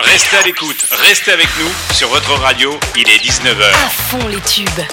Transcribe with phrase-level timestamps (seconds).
[0.00, 3.64] Restez à l'écoute, restez avec nous sur votre radio, il est 19h.
[3.64, 4.84] À fond les tubes.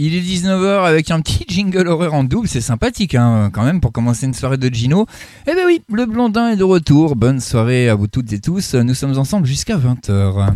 [0.00, 3.80] Il est 19h avec un petit jingle horaire en double, c'est sympathique hein, quand même
[3.80, 5.06] pour commencer une soirée de Gino.
[5.48, 8.74] Eh ben oui, le blondin est de retour, bonne soirée à vous toutes et tous,
[8.74, 10.54] nous sommes ensemble jusqu'à 20h.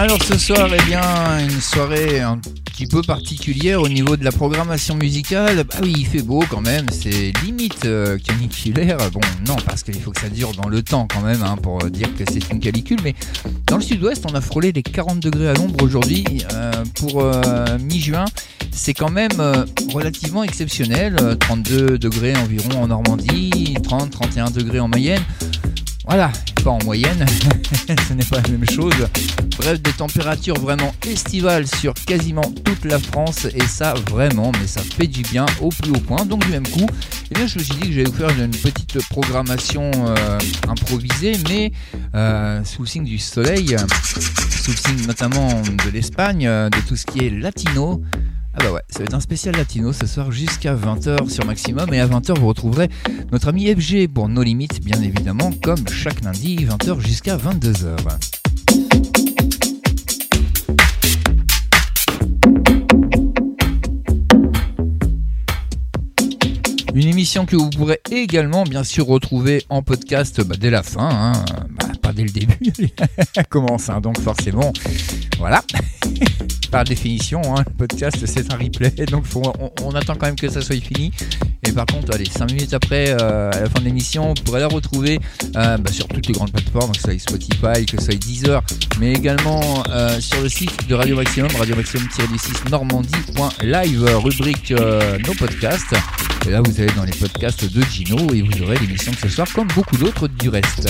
[0.00, 1.02] Alors ce soir, eh bien,
[1.40, 5.56] une soirée un petit peu particulière au niveau de la programmation musicale.
[5.56, 8.96] Bah oui, il fait beau quand même, c'est limite euh, caniculaire.
[9.12, 11.84] Bon, non, parce qu'il faut que ça dure dans le temps quand même, hein, pour
[11.84, 12.96] dire que c'est une calicule.
[13.04, 13.14] Mais
[13.66, 16.24] dans le sud-ouest, on a frôlé les 40 degrés à l'ombre aujourd'hui.
[16.54, 18.24] Euh, pour euh, mi-juin,
[18.72, 21.36] c'est quand même relativement exceptionnel.
[21.40, 25.20] 32 degrés environ en Normandie, 30-31 degrés en Mayenne.
[26.10, 26.32] Voilà,
[26.64, 27.24] pas en moyenne,
[28.08, 28.92] ce n'est pas la même chose.
[29.58, 34.80] Bref, des températures vraiment estivales sur quasiment toute la France et ça vraiment, mais ça
[34.82, 36.24] fait du bien au plus haut point.
[36.26, 36.88] Donc du même coup,
[37.30, 41.70] eh je me suis dit que j'allais vous faire une petite programmation euh, improvisée, mais
[42.16, 43.76] euh, sous le signe du soleil,
[44.64, 48.02] sous le signe notamment de l'Espagne, de tout ce qui est latino.
[48.52, 51.94] Ah bah ouais, ça va être un spécial latino ce soir jusqu'à 20h sur Maximum
[51.94, 52.88] et à 20h vous retrouverez
[53.30, 57.96] notre ami FG pour nos limites bien évidemment comme chaque lundi 20h jusqu'à 22h.
[66.92, 71.08] Une émission que vous pourrez également bien sûr retrouver en podcast bah, dès la fin,
[71.08, 71.32] hein.
[71.70, 72.58] bah, pas dès le début,
[73.48, 74.72] commence hein, donc forcément,
[75.38, 75.62] voilà.
[76.70, 79.24] Par définition, hein, le podcast c'est un replay, donc
[79.82, 81.10] on, attend quand même que ça soit fini.
[81.66, 84.60] Et par contre, allez, 5 minutes après, euh, à la fin de l'émission, vous pourrez
[84.60, 85.18] la retrouver
[85.56, 88.62] euh, bah, sur toutes les grandes plateformes, que ce soit Spotify, que ce soit Deezer,
[89.00, 95.94] mais également euh, sur le site de Radio Maximum, radio maximum-6 normandie.live, rubrique nos podcasts.
[96.46, 99.28] Et là, vous allez dans les podcasts de Gino et vous aurez l'émission de ce
[99.28, 100.88] soir comme beaucoup d'autres du reste.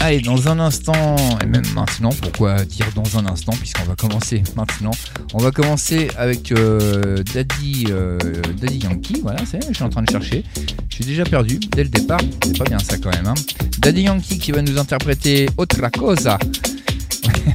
[0.00, 4.44] Allez, dans un instant, et même maintenant, pourquoi dire dans un instant, puisqu'on va commencer
[4.54, 4.92] maintenant.
[5.34, 8.16] On va commencer avec euh, Daddy, euh,
[8.60, 10.44] Daddy Yankee, voilà, c'est, je suis en train de chercher.
[10.88, 13.26] Je suis déjà perdu dès le départ, c'est pas bien ça quand même.
[13.26, 13.34] Hein.
[13.78, 16.38] Daddy Yankee qui va nous interpréter Otra Cosa.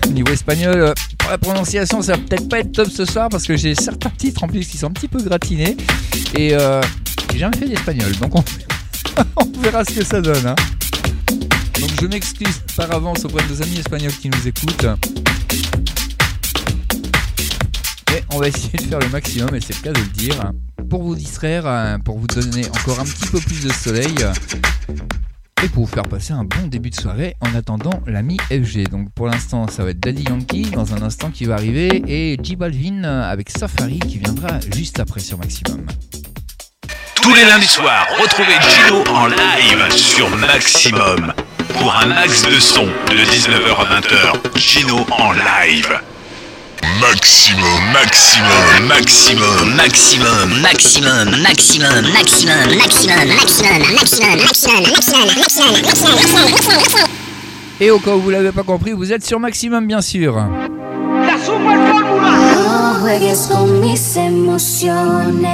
[0.06, 3.30] Au niveau espagnol, euh, pour la prononciation, ça va peut-être pas être top ce soir
[3.30, 5.78] parce que j'ai certains titres en plus qui sont un petit peu gratinés.
[6.38, 6.50] Et
[7.32, 8.44] j'ai jamais fait d'espagnol, donc on,
[9.38, 10.46] on verra ce que ça donne.
[10.46, 10.56] Hein.
[11.84, 14.86] Donc je m'excuse par avance auprès de nos amis espagnols qui nous écoutent.
[18.10, 20.54] Mais on va essayer de faire le maximum, et c'est le cas de le dire,
[20.90, 24.16] pour vous distraire, pour vous donner encore un petit peu plus de soleil,
[25.62, 28.88] et pour vous faire passer un bon début de soirée en attendant l'ami FG.
[28.90, 32.38] Donc pour l'instant, ça va être Daddy Yankee dans un instant qui va arriver, et
[32.42, 35.86] J Balvin avec Safari qui viendra juste après sur Maximum.
[37.16, 41.34] Tous les lundis soirs, retrouvez Gino en live sur Maximum
[41.74, 44.58] pour un max de son de 19h à 20h.
[44.58, 46.00] Gino en live.
[47.00, 57.08] Maximum, maximum, maximum, maximum, maximum, maximum, maximum, maximum, maximum, maximum, maximum, maximum, maximum,
[57.80, 60.36] Et au cas où vous l'avez pas compris, vous êtes sur Maximum bien sûr.
[61.34, 65.46] No juegues con mis emociones,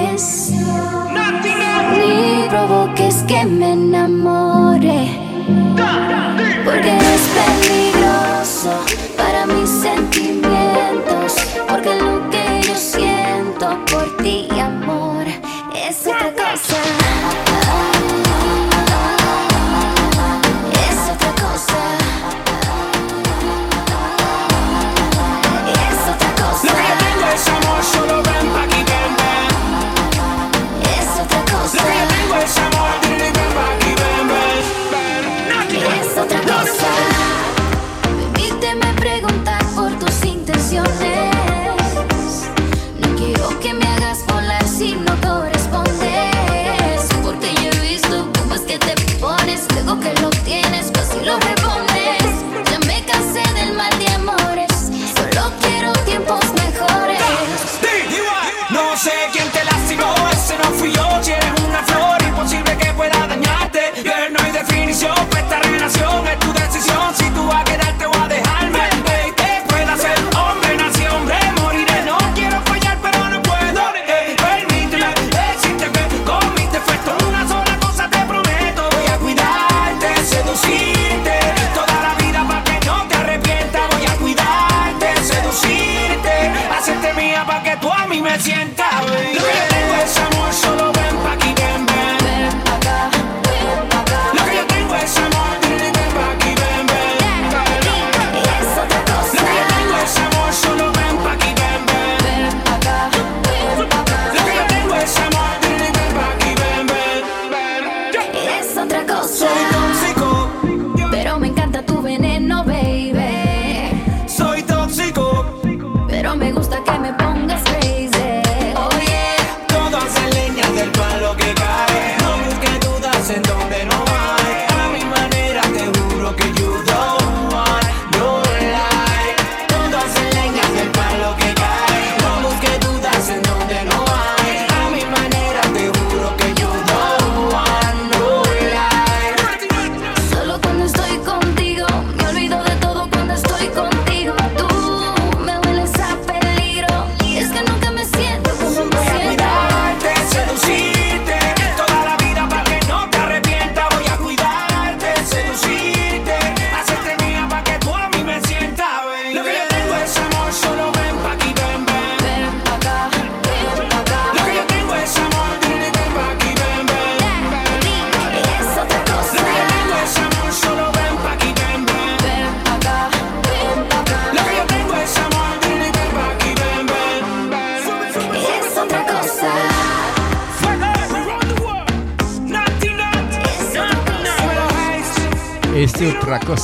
[1.97, 5.28] ni provoques que me enamore.
[6.63, 8.85] Porque es peligroso
[9.17, 11.48] para mis sentimientos.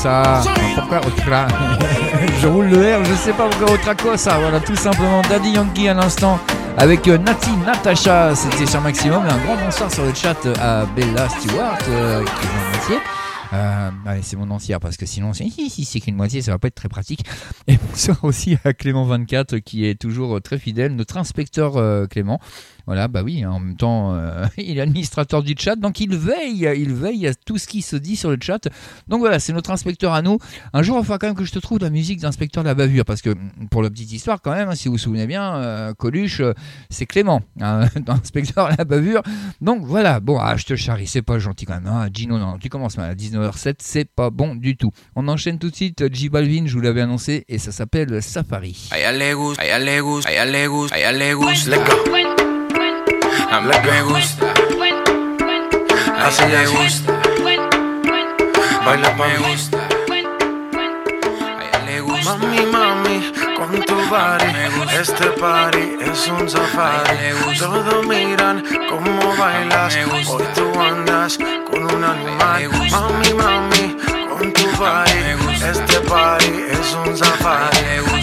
[2.42, 4.38] Je roule le R, je sais pas pourquoi autre cosa.
[4.40, 6.40] Voilà, tout simplement Daddy Yankee à l'instant
[6.78, 8.36] avec euh, Nati Natacha.
[8.36, 9.24] C'était sur Maximum.
[9.24, 12.98] Un grand bonsoir sur le chat à Bella Stewart, euh, qui est moitié.
[13.54, 16.60] Euh, allez, c'est mon entière parce que sinon, si, si c'est qu'une moitié, ça va
[16.60, 17.26] pas être très pratique.
[18.08, 22.42] Bonsoir aussi à Clément24 qui est toujours très fidèle, notre inspecteur euh, Clément.
[22.88, 26.70] Voilà, bah oui, en même temps, euh, il est administrateur du chat, donc il veille,
[26.78, 28.68] il veille à tout ce qui se dit sur le chat.
[29.08, 30.38] Donc voilà, c'est notre inspecteur à nous.
[30.74, 32.76] Un jour, il falloir quand même que je te trouve la musique d'inspecteur de la
[32.76, 33.34] bavure, parce que
[33.72, 36.54] pour la petite histoire, quand même, hein, si vous vous souvenez bien, euh, Coluche, euh,
[36.90, 39.24] c'est Clément, hein, inspecteur la bavure.
[39.62, 41.88] Donc voilà, bon, ah, je te charrie, c'est pas gentil quand même.
[41.88, 42.10] Hein.
[42.14, 44.92] Gino, non, tu commences mal à 19h07, c'est pas bon du tout.
[45.16, 47.85] On enchaîne tout de suite, J Balvin, je vous l'avais annoncé, et ça s'appelle
[48.22, 48.76] Safari.
[53.52, 54.46] A mí me gusta,
[56.26, 57.22] así le gusta.
[58.86, 59.78] Baila pa' me gusta,
[61.86, 62.02] le.
[62.26, 64.52] Mami, mami, con tu body,
[65.00, 67.34] este party es un safari.
[67.60, 71.38] Todos miran cómo bailas, hoy tú andas
[71.70, 72.70] con un animal.
[72.92, 73.96] Mami, mami,
[74.30, 77.78] con tu body, este party es un safari.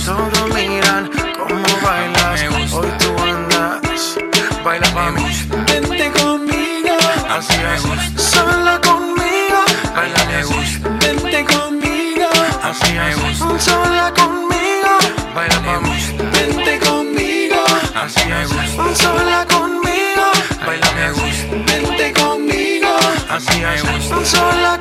[0.05, 4.19] Todos miran cómo bailas, hoy tú andas
[4.65, 5.23] baila pa' mí.
[5.67, 6.97] Vente conmigo,
[7.29, 7.83] así es.
[8.23, 9.61] Sola conmigo,
[9.95, 10.89] baila me gusta.
[11.01, 12.29] Vente conmigo,
[12.63, 13.65] así es.
[13.65, 14.93] Sola conmigo,
[15.35, 15.95] baila pa' mí.
[16.33, 17.65] Vente conmigo,
[17.95, 18.99] así es.
[18.99, 20.27] Sola conmigo,
[20.67, 21.73] baila me gusta.
[21.73, 22.89] Vente conmigo,
[23.29, 24.29] así es.
[24.31, 24.79] Sola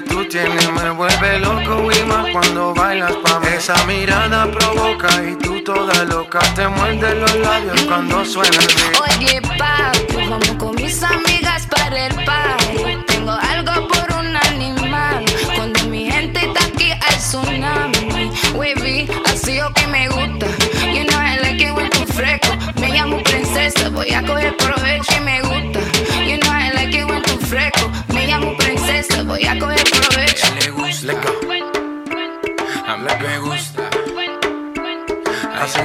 [0.00, 3.48] tú tienes me vuelve loco y más cuando bailas pa' mí.
[3.56, 9.18] Esa mirada provoca y tú toda loca te muerde los labios cuando suena el beat.
[9.18, 13.04] Oye, papi, vamos con mis amigas para el party.
[13.06, 15.24] Tengo algo por un animal.
[15.56, 18.30] Cuando mi gente está aquí hay tsunami.
[18.54, 20.46] Wavy, así lo que me gusta.
[20.92, 22.48] You know I like it when tú fresco.
[22.80, 25.80] Me llamo princesa, voy a coger provecho y me gusta.
[26.26, 27.90] You know I like it when tú fresco.
[28.08, 29.77] Me llamo princesa, voy a coger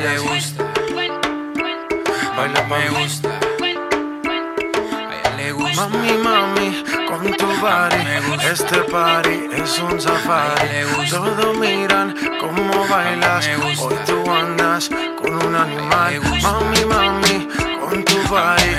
[0.04, 0.64] le gusta.
[2.36, 3.30] Baila me gusta.
[5.00, 5.88] A ella le gusta.
[5.88, 8.02] Mami, mami, con tu body,
[8.52, 10.68] este party es un safari.
[11.10, 13.48] Todos miran cómo bailas,
[13.82, 16.22] hoy tú andas con un animal.
[16.42, 17.48] Mami, mami,
[17.80, 18.72] con tu body,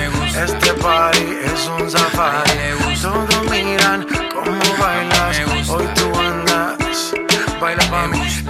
[0.43, 2.57] este party es un safari.
[3.01, 5.39] Todos miran cómo bailas,
[5.69, 7.13] hoy tú andas,
[7.59, 8.44] baila pa' mí.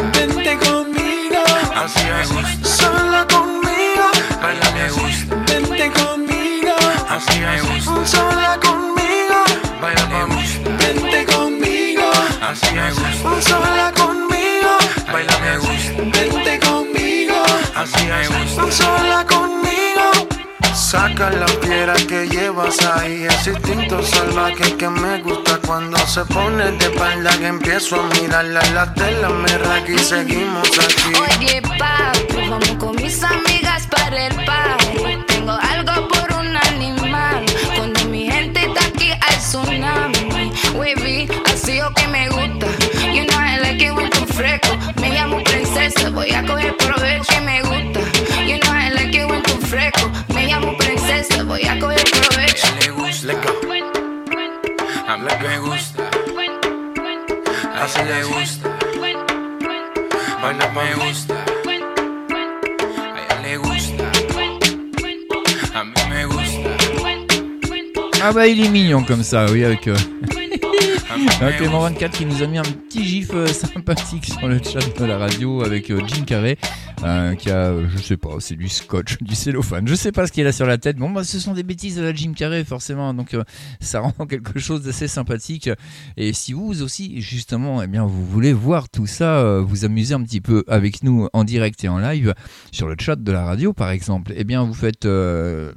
[1.86, 2.68] Así es.
[2.68, 4.10] Sola conmigo,
[4.42, 5.36] baila me gusta.
[5.46, 6.76] Vente conmigo,
[7.08, 8.10] así es.
[8.10, 9.40] Sola conmigo,
[9.80, 10.44] baila pa' mí.
[10.80, 12.10] Vente conmigo,
[12.42, 13.46] así es.
[13.46, 14.72] Sola conmigo,
[15.14, 16.02] baila me gusta.
[16.18, 17.44] Vente conmigo,
[17.76, 18.76] así es.
[18.76, 19.85] Sola conmigo.
[20.96, 26.72] Saca la fiera que llevas ahí, ese instinto salvaje que me gusta cuando se pone
[26.72, 31.12] de espalda que empiezo a mirarla la tela me raca y seguimos aquí.
[31.38, 34.65] Oye, papi, vamos con mis amigas para el party.
[55.28, 56.04] A mí me gusta,
[57.82, 58.70] así le gusta.
[60.42, 64.06] Baila pa' me gusta, a ella le gusta.
[65.74, 66.70] A mí me gusta,
[68.24, 69.88] Ah bah il est mignon comme ça, oui, avec...
[69.88, 69.96] euh,
[71.42, 72.08] a mí avec me Clément gusta.
[72.08, 75.18] 24 qui nous a mis un petit gif euh, sympathique sur le chat de la
[75.18, 76.58] radio avec euh, Jim Carrey
[77.04, 80.32] euh, qui a, je sais pas, c'est du scotch, du cellophane, je sais pas ce
[80.32, 80.98] qu'il a sur la tête.
[80.98, 83.36] Bon bah ce sont des bêtises de la Jim Carrey forcément, donc
[83.80, 85.70] ça rend quelque chose d'assez sympathique.
[86.18, 90.14] Et si vous aussi justement, eh bien vous voulez voir tout ça, euh, vous amuser
[90.14, 92.34] un petit peu avec nous en direct et en live
[92.72, 95.08] sur le chat de la radio par exemple, eh bien vous faites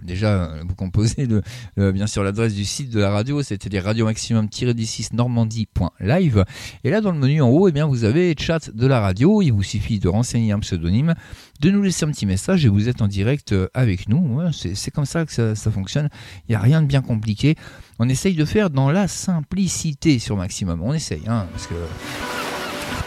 [0.03, 4.07] déjà vous composez le, bien sûr l'adresse du site de la radio, c'était les radio
[4.07, 5.15] maximum-du6
[5.49, 6.45] normandie.live.
[6.85, 9.43] Et là dans le menu en haut, eh bien vous avez chat de la radio,
[9.43, 11.14] il vous suffit de renseigner un pseudonyme,
[11.61, 14.40] de nous laisser un petit message et vous êtes en direct euh, avec nous.
[14.52, 16.09] C'est comme ça que ça, ça fonctionne.
[16.49, 17.57] Il n'y a rien de bien compliqué.
[17.99, 20.83] On essaye de faire dans la simplicité sur maximum.
[20.83, 21.75] On essaye, hein, parce que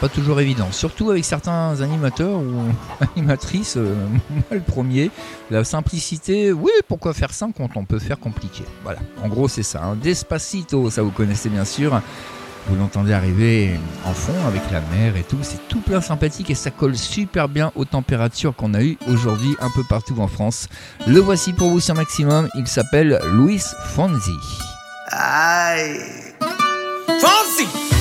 [0.02, 0.68] pas toujours évident.
[0.72, 2.74] Surtout avec certains animateurs ou
[3.16, 3.96] animatrices, euh,
[4.52, 5.12] le premier.
[5.52, 8.64] La simplicité, oui, pourquoi faire simple quand on peut faire compliqué?
[8.84, 9.84] Voilà, en gros c'est ça.
[9.84, 9.96] Hein.
[10.02, 12.02] Despacito, ça vous connaissez bien sûr.
[12.68, 15.38] Vous l'entendez arriver en fond avec la mer et tout.
[15.42, 19.56] C'est tout plein sympathique et ça colle super bien aux températures qu'on a eues aujourd'hui
[19.60, 20.68] un peu partout en France.
[21.08, 22.50] Le voici pour vous sur Maximum.
[22.56, 23.64] Il s'appelle Luis
[23.96, 24.32] Fonzi.
[27.20, 28.01] Fonzi.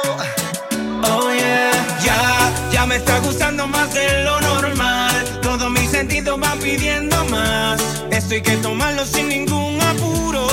[2.91, 5.39] Me está gustando más de lo normal.
[5.41, 7.81] Todos mis sentidos van pidiendo más.
[8.11, 10.45] Esto hay que tomarlo sin ningún apuro.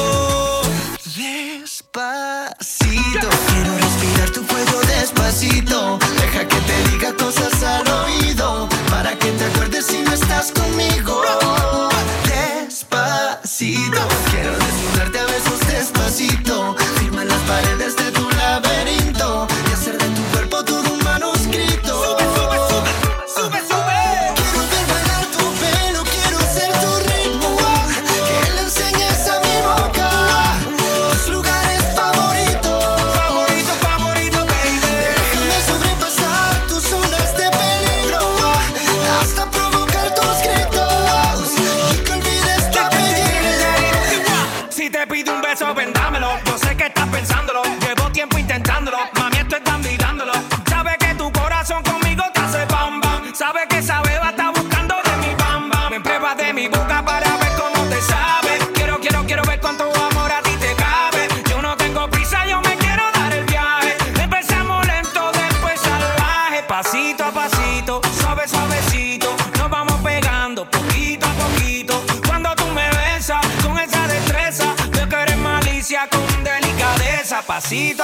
[1.16, 1.98] Despacito,
[3.48, 5.98] quiero respirar tu cuello despacito.
[6.20, 11.20] Deja que te diga cosas al oído para que te acuerdes si no estás conmigo.
[12.24, 16.76] Despacito, quiero desnudarte a besos despacito.
[17.00, 18.17] Firma las paredes de tu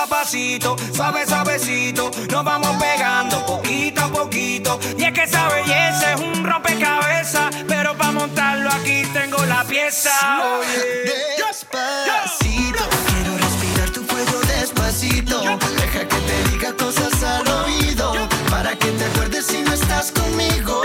[0.07, 2.11] pasito, suave, suavecito.
[2.31, 4.79] Nos vamos pegando poquito a poquito.
[4.99, 7.55] Y es que esa belleza es un rompecabezas.
[7.67, 10.11] Pero para montarlo aquí tengo la pieza.
[11.37, 15.41] Despacito, quiero respirar tu cuello despacito.
[15.77, 18.13] Deja que te diga cosas al oído.
[18.51, 20.83] Para que te acuerdes si no estás conmigo.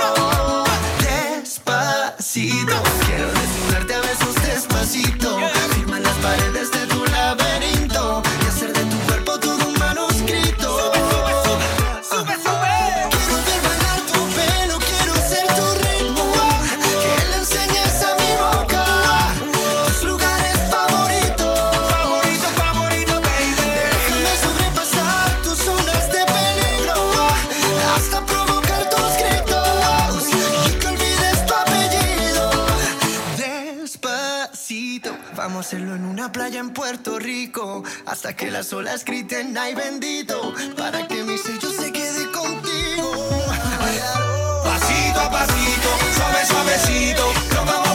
[0.99, 5.37] Despacito, quiero desnudarte a besos despacito.
[5.75, 6.88] Firma las paredes de
[36.31, 41.69] playa en Puerto Rico hasta que las olas griten ay bendito para que mi sello
[41.69, 43.11] se quede contigo.
[44.63, 47.89] Pasito a pasito, suave suavecito, nos vamos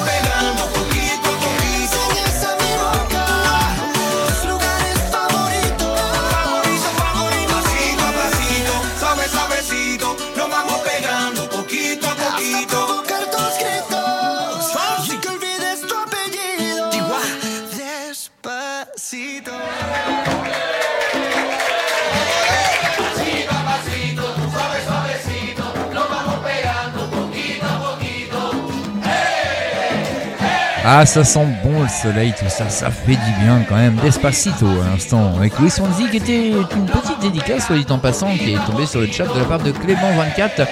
[30.87, 33.97] Ah, ça sent bon le soleil, tout ça, ça fait du bien quand même.
[34.03, 38.29] Despacito à l'instant, avec Louis Swansea qui était une petite dédicace, soit dit en passant,
[38.37, 40.67] qui est tombée sur le chat de la part de Clément24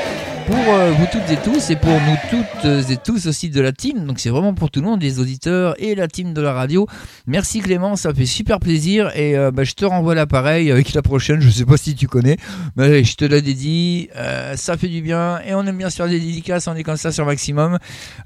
[0.47, 3.73] pour euh, vous toutes et tous et pour nous toutes et tous aussi de la
[3.73, 4.07] team.
[4.07, 6.87] Donc c'est vraiment pour tout le monde, les auditeurs et la team de la radio.
[7.27, 11.03] Merci Clément, ça fait super plaisir et euh, bah, je te renvoie l'appareil avec la
[11.03, 11.41] prochaine.
[11.41, 12.37] Je sais pas si tu connais,
[12.77, 14.09] mais je te la dédie.
[14.17, 16.67] Euh, ça fait du bien et on aime bien se faire des dédicaces.
[16.67, 17.79] On est comme ça sur maximum.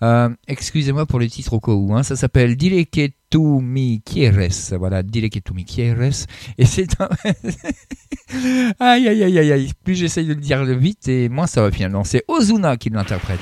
[0.03, 1.95] Euh, Excusez-moi pour les titres au cas où.
[1.95, 2.03] Hein.
[2.03, 4.73] Ça s'appelle Dile que tu mi quieres.
[4.79, 6.27] Voilà, Dile que tu mi quieres.
[6.59, 7.09] Et c'est un.
[8.81, 9.73] aïe aïe aïe aïe aïe.
[9.85, 12.05] Plus j'essaye de le dire vite et moins ça va finalement.
[12.05, 13.41] C'est Ozuna qui l'interprète.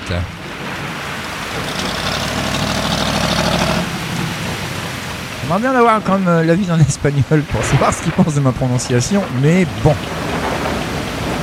[5.43, 8.53] J'aimerais bien avoir comme euh, l'avis d'un espagnol pour savoir ce qu'il pense de ma
[8.53, 9.95] prononciation, mais bon.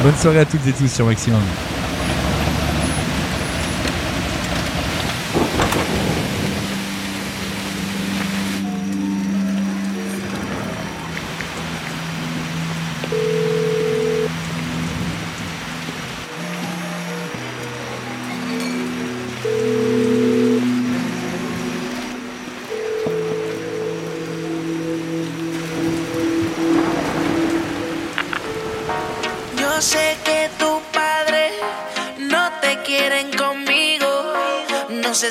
[0.02, 1.42] Bonne soirée à toutes et tous sur Maximum.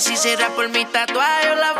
[0.00, 1.74] Si será por mi tatuaje o la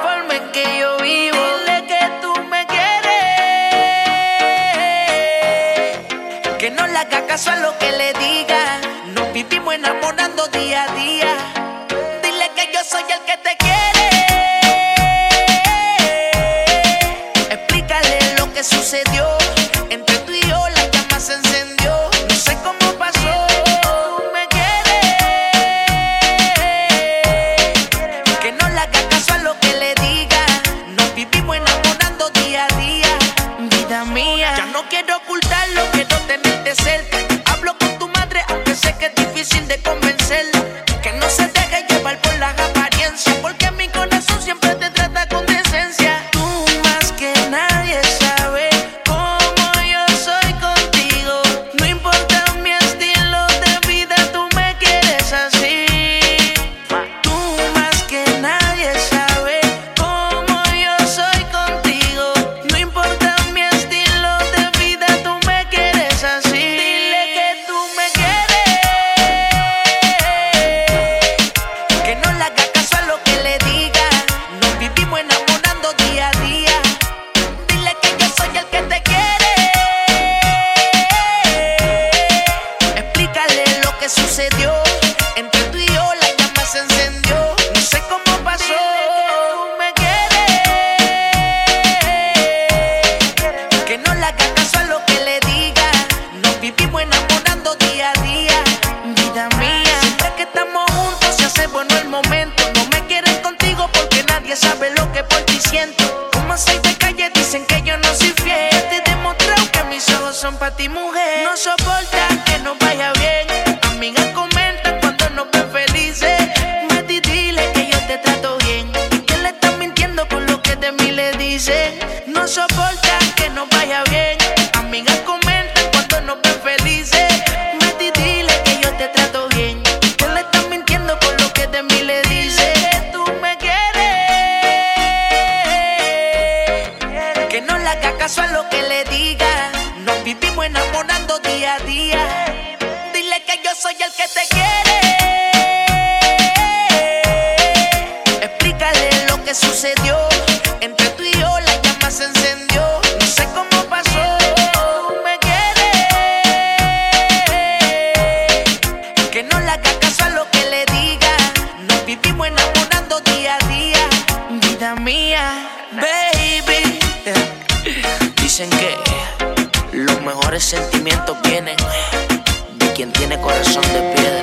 [173.00, 174.39] quien tiene corazón de piedra.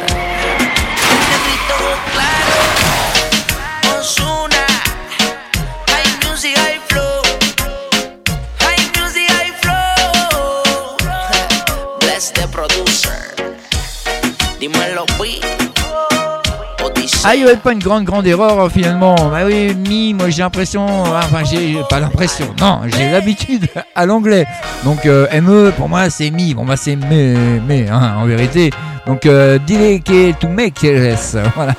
[17.29, 19.13] Ah, il n'y avait pas une grande, grande erreur euh, finalement.
[19.15, 24.45] Bah oui, mi, moi j'ai l'impression, enfin j'ai pas l'impression, non, j'ai l'habitude à l'anglais.
[24.85, 27.35] Donc euh, ME, pour moi c'est mi, bon moi c'est mais,
[27.67, 28.69] mais, hein, en vérité.
[29.05, 31.17] Donc euh, que tu me quieres,
[31.57, 31.73] voilà.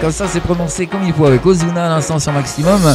[0.00, 2.94] Comme ça c'est prononcé comme il faut avec Ozuna à l'instant sur maximum.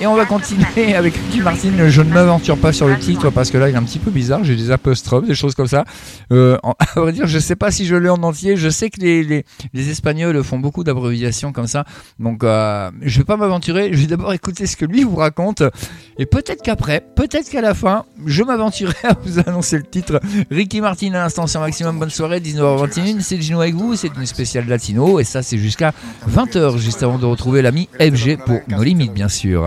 [0.00, 1.88] Et on va continuer avec Ricky Martin.
[1.88, 4.12] Je ne m'aventure pas sur le titre parce que là il est un petit peu
[4.12, 4.44] bizarre.
[4.44, 5.84] J'ai des apostrophes, des choses comme ça.
[6.32, 6.56] Euh,
[6.94, 8.56] à vrai dire, je sais pas si je l'ai en entier.
[8.56, 11.84] Je sais que les, Espagnols font beaucoup d'abréviations comme ça.
[12.20, 13.90] Donc euh, je vais pas m'aventurer.
[13.92, 15.64] Je vais d'abord écouter ce que lui vous raconte.
[16.16, 20.20] Et peut-être qu'après, peut-être qu'à la fin, je m'aventurerai à vous annoncer le titre.
[20.52, 21.98] Ricky Martin à l'instant sur Maximum.
[21.98, 23.20] Bonne soirée, 19h21.
[23.20, 23.96] C'est Gino avec vous.
[23.96, 25.18] C'est une spéciale latino.
[25.18, 25.92] Et ça, c'est jusqu'à
[26.30, 29.66] 20h, juste avant de retrouver l'ami FG pour nos limites, bien sûr.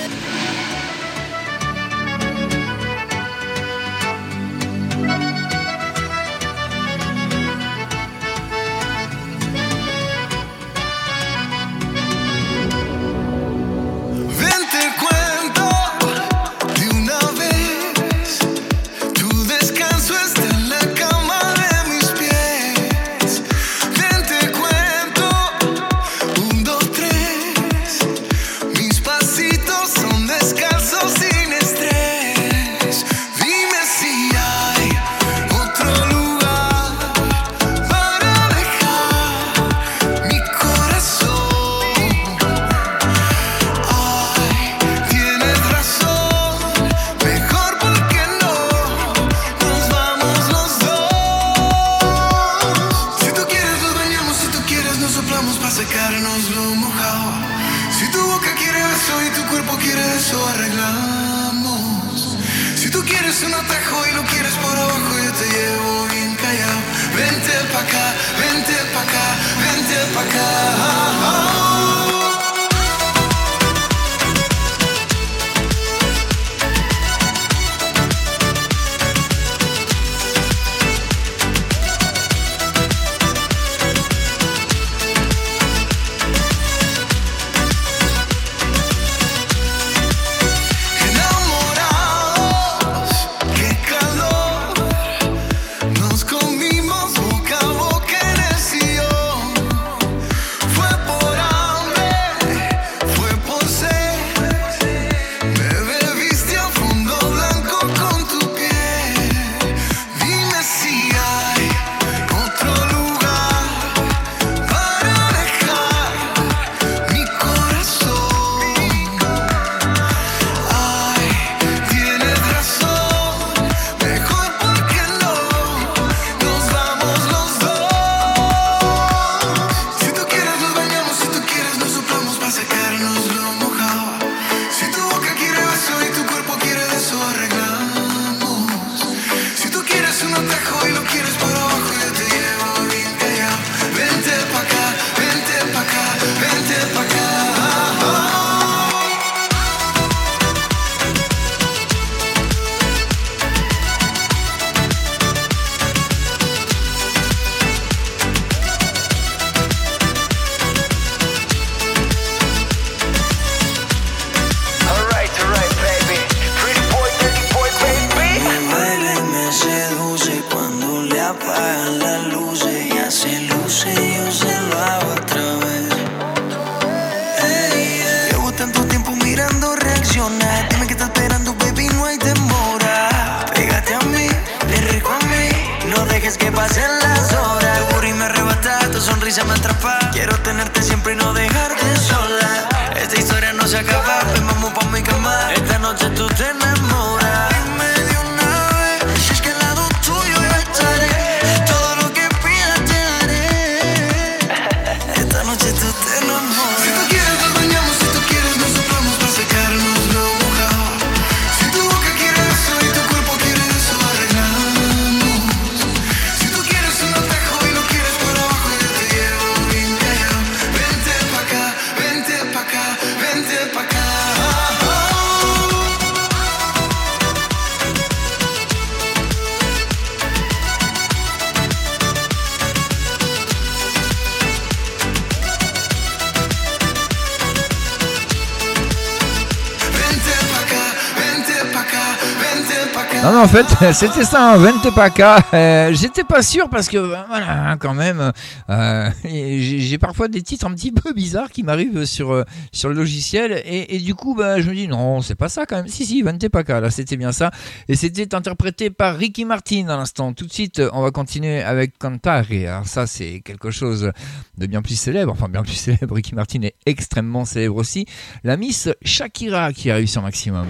[243.41, 245.43] en fait, c'était ça hein, en Ventepaca.
[245.53, 248.31] Euh, j'étais pas sûr parce que ben, voilà hein, quand même,
[248.69, 252.95] euh, j'ai parfois des titres un petit peu bizarres qui m'arrivent sur euh, sur le
[252.95, 255.87] logiciel et, du coup ben, je me dis non c'est pas ça quand même.
[255.87, 257.49] Si si Ventepaca là c'était bien ça
[257.87, 260.33] et c'était interprété par Ricky Martin à l'instant.
[260.33, 262.45] Tout de suite on va continuer avec Cantare.
[262.51, 264.11] Alors ça c'est quelque chose
[264.57, 266.13] de bien plus célèbre, enfin bien plus célèbre.
[266.13, 268.05] Ricky Martin est extrêmement célèbre aussi.
[268.43, 270.67] La Miss Shakira qui a réussi son maximum.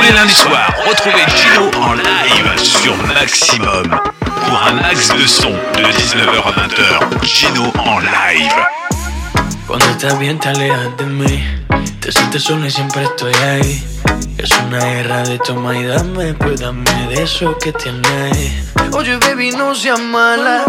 [0.00, 4.00] tous les lundis soirs, retrouvez Gino en live sur Maximum.
[4.20, 8.54] Pour un max de son de 19h à 20h, Gino en live.
[9.66, 11.44] Cuando estás bien te alejas de mí,
[12.00, 13.84] te sientes solo y siempre estoy ahí.
[14.38, 18.72] Es una guerra de toma y dame, pues dame de eso que tienes.
[18.92, 20.64] Oye baby no seas mala,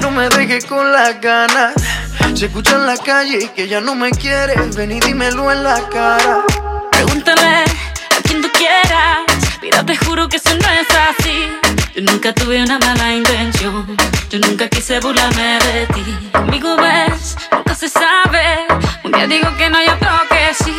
[0.00, 1.74] no me dejes con las ganas.
[2.34, 5.80] Se escucha en la calle que ya no me quieres, ven y dímelo en la
[5.88, 6.42] cara.
[6.90, 7.64] Pregúntame
[8.64, 9.58] quieras.
[9.62, 11.36] Mira, te juro que eso no es así.
[11.94, 13.96] Yo nunca tuve una mala intención.
[14.30, 16.04] Yo nunca quise burlarme de ti.
[16.32, 18.66] Conmigo ves, nunca se sabe.
[19.04, 20.74] Un día digo que no, y otro que sí.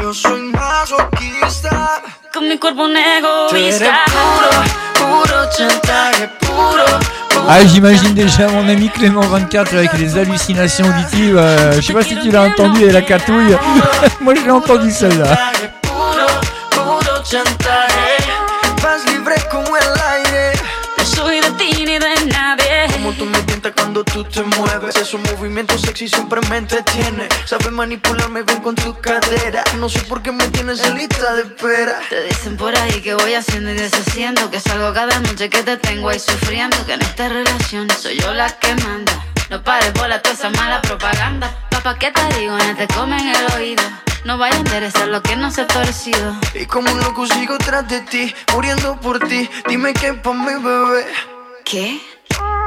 [0.00, 2.02] Yo soy masoquista.
[2.32, 4.00] Con mi cuerpo un Tú eres egoísta.
[4.06, 6.84] puro, puro chantaje, puro.
[7.30, 11.36] puro Ah, j'imagine déjà mon ami Clément 24 avec les hallucinations auditives.
[11.36, 13.56] euh, je sais pas si tu l'as entendu et la catouille.
[14.20, 15.36] Moi, je l'ai entendu celle-là.
[17.30, 18.16] Chantaje.
[18.82, 20.52] Vas libre como el aire.
[20.98, 22.88] No soy de ti ni de nadie.
[22.92, 24.96] Como tú me tientas cuando tú te mueves.
[24.96, 27.28] Esos movimientos sexy siempre me entretiene.
[27.44, 29.62] Sabes manipularme bien con tu cadera.
[29.78, 32.00] No sé por qué me tienes en lista de espera.
[32.08, 35.76] Te dicen por ahí que voy haciendo y deshaciendo Que salgo cada noche que te
[35.76, 39.12] tengo ahí sufriendo Que en esta relación soy yo la que manda
[39.50, 42.58] No pares por toda esa mala propaganda Papá, ¿qué te digo?
[42.58, 43.82] No te comen el oído
[44.26, 47.56] No vaya a interesar lo que no se ha torcido Y como un loco sigo
[47.56, 49.48] tras de ti, muriendo por ti.
[49.66, 51.06] Dime qué pa' mi bebé.
[51.64, 51.98] ¿Qué?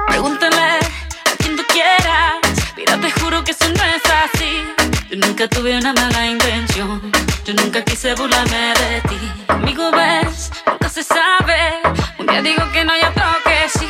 [0.07, 2.37] Pregúntale a quien tú quieras
[2.75, 4.65] Mira, te juro que eso no es así
[5.11, 7.11] Yo nunca tuve una mala intención
[7.45, 11.83] Yo nunca quise burlarme de ti Conmigo ves, nunca se sabe
[12.17, 13.89] Un día digo que no, y otro que sí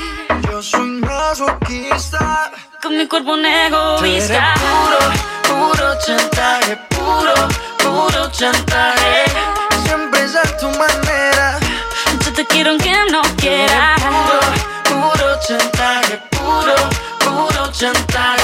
[0.52, 2.52] Yo soy masoquista.
[2.84, 7.34] Con mi cuerpo un Tú eres egoísta puro, puro chantaje, puro,
[7.78, 9.24] puro chantaje.
[9.86, 11.60] Siempre es a tu manera.
[12.26, 16.76] Yo te quiero aunque no quiera Puro, puro chantaje, puro,
[17.19, 18.43] puro chantaje.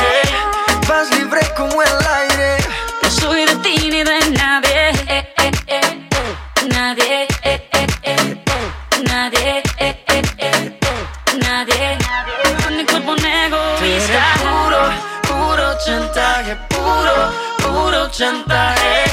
[18.19, 19.05] Chantaje.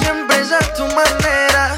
[0.00, 1.76] Siempre es a tu manera.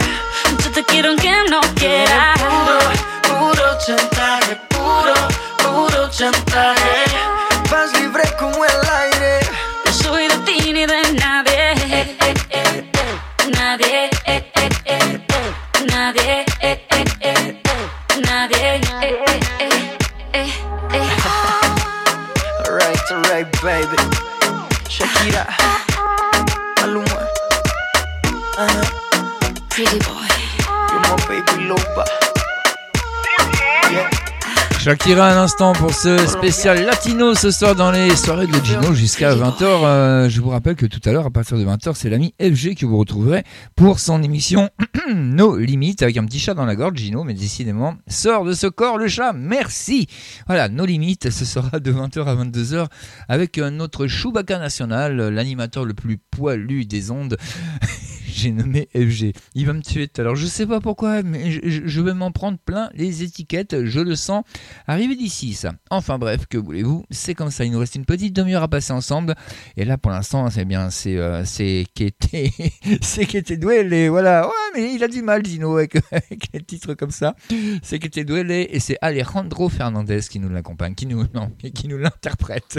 [0.62, 5.14] Yo te quiero aunque no quiera Puro, puro chantaje, puro,
[5.58, 7.07] puro chantaje.
[31.68, 32.04] Loba.
[34.88, 39.62] Un instant pour ce spécial latino ce soir dans les soirées de Gino jusqu'à 20h.
[39.62, 42.74] Euh, je vous rappelle que tout à l'heure, à partir de 20h, c'est l'ami FG
[42.74, 43.44] que vous retrouverez
[43.76, 44.70] pour son émission
[45.14, 46.96] Nos Limites avec un petit chat dans la gorge.
[46.96, 49.34] Gino, mais décidément, sort de ce corps le chat.
[49.34, 50.06] Merci.
[50.46, 52.86] Voilà, Nos Limites, ce sera de 20h à 22h
[53.28, 57.36] avec notre Chewbacca national, l'animateur le plus poilu des ondes.
[58.38, 59.32] J'ai nommé FG.
[59.56, 60.36] Il va me tuer tout à l'heure.
[60.36, 63.84] Je sais pas pourquoi, mais je, vais m'en prendre plein les étiquettes.
[63.84, 64.44] Je le sens
[64.86, 65.72] arriver d'ici, ça.
[65.90, 67.04] Enfin bref, que voulez-vous?
[67.10, 67.64] C'est comme ça.
[67.64, 69.34] Il nous reste une petite demi-heure à passer ensemble.
[69.76, 70.88] Et là, pour l'instant, c'est bien.
[70.90, 72.52] C'est euh, c'est qu'était
[73.00, 73.78] c'est qu'était doué.
[73.78, 74.46] Et voilà.
[74.46, 77.34] Ouais, mais il a du mal, Dino, avec, avec les titres comme ça.
[77.82, 78.68] C'est qu'était doué.
[78.70, 81.08] Et c'est Alejandro Fernandez qui nous l'accompagne, qui
[81.74, 82.78] qui nous l'interprète.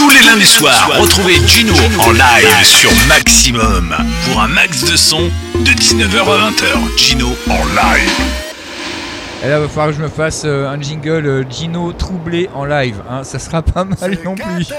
[0.00, 5.20] Tous les lundis soirs, retrouvez Gino en live sur Maximum pour un max de son
[5.20, 6.96] de 19h à 20h.
[6.96, 8.10] Gino en live.
[9.44, 12.48] Et là, il va falloir que je me fasse euh, un jingle euh, Gino troublé
[12.54, 13.02] en live.
[13.10, 13.24] Hein.
[13.24, 14.72] Ça sera pas mal non plus.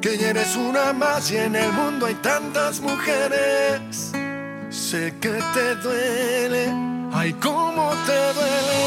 [0.00, 4.12] que ya eres una más y en el mundo hay tantas mujeres
[4.68, 6.70] sé que te duele
[7.14, 8.84] ay cómo te duele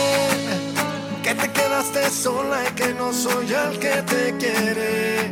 [1.28, 5.30] que te quedaste sola y que no soy el que te quiere.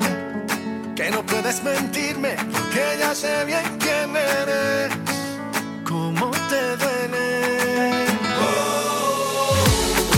[0.93, 2.36] Que no puedes mentirme
[2.73, 4.91] que ya sé bien quién eres.
[5.86, 8.05] Cómo te duele.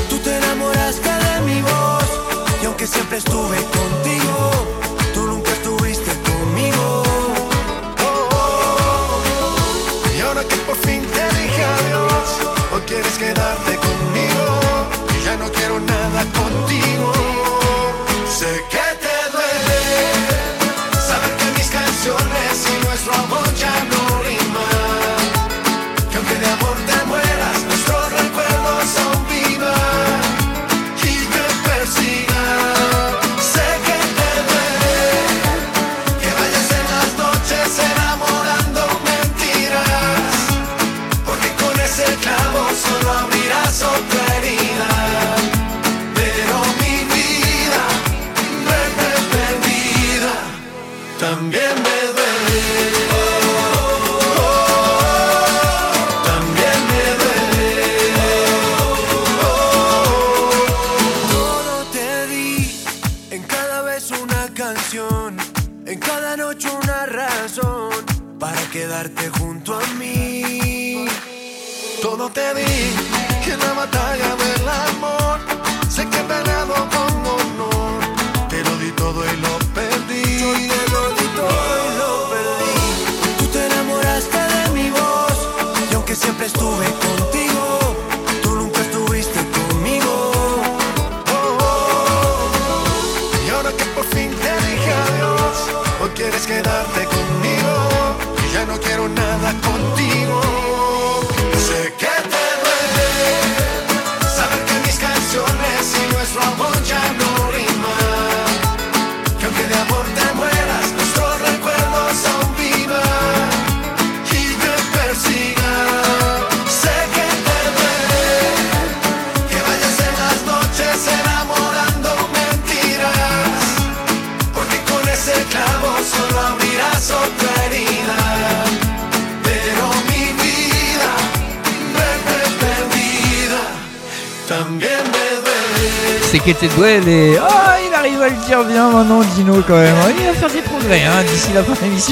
[0.10, 2.10] Tú te enamoraste de mi voz
[2.64, 4.77] y aunque siempre estuve contigo,
[13.18, 13.87] quedarte conmigo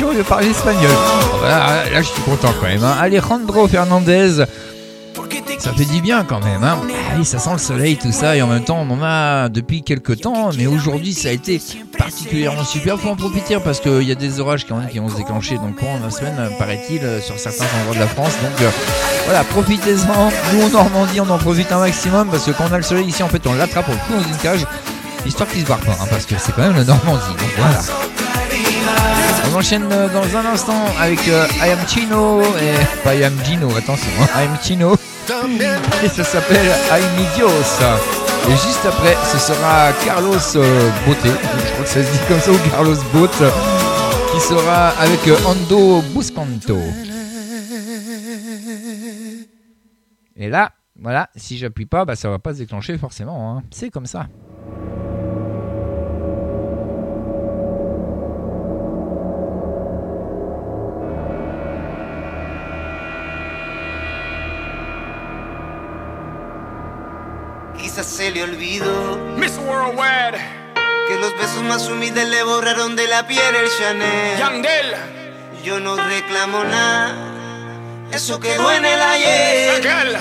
[0.02, 0.92] fin de parler espagnol.
[1.40, 2.84] Voilà, là, je suis content quand même.
[2.84, 2.96] Hein.
[3.00, 4.46] Alejandro Fernandez.
[5.60, 6.64] Ça fait du bien quand même.
[6.64, 6.78] Hein.
[7.12, 8.36] Ah ça sent le soleil, tout ça.
[8.36, 10.50] Et en même temps, on en a depuis quelques temps.
[10.58, 11.62] Mais aujourd'hui, ça a été
[11.98, 13.00] particulièrement super.
[13.00, 16.04] Faut en profiter parce qu'il y a des orages qui vont, se déclencher dans le
[16.04, 18.34] la semaine, paraît-il, euh, sur certains endroits de la France.
[18.44, 18.70] Donc euh,
[19.26, 20.32] voilà, profitez-en.
[20.54, 23.08] Nous, en Normandie, on en profite un maximum parce que quand on a le soleil
[23.08, 24.66] ici, en fait, on l'attrape, on le fout dans une cage.
[25.26, 27.26] Histoire qu'il se barre pas, hein, parce que c'est quand même la Normandie.
[27.30, 27.80] Donc voilà.
[29.50, 33.34] On enchaîne euh, dans un instant avec euh, I Am Chino et pas I Am
[33.44, 34.96] Gino, attention, hein, I Am Chino
[36.04, 37.82] et ça s'appelle Ay Mi Dios.
[38.48, 42.52] Et juste après, ce sera Carlos euh, je crois que ça se dit comme ça,
[42.52, 43.44] ou Carlos Bote,
[44.32, 46.78] qui sera avec euh, Ando Buscanto.
[50.36, 53.64] Et là, voilà, si j'appuie pas, bah, ça va pas se déclencher forcément, hein.
[53.72, 54.28] c'est comme ça.
[68.36, 70.38] Le olvidó Miss Worldwide,
[71.08, 74.38] que los besos más humildes le borraron de la piel el Chanel.
[74.38, 74.94] Yandel,
[75.64, 77.16] Yo no reclamo nada,
[78.12, 79.78] eso quedó en el ayer.
[79.78, 80.18] Aquel,